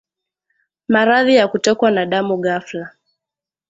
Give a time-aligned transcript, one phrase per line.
[0.87, 2.91] Maradhi ya kutokwa na damu ghafla